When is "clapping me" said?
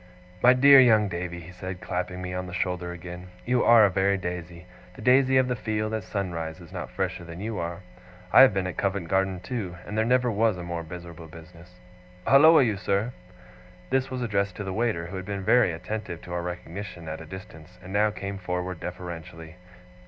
1.79-2.33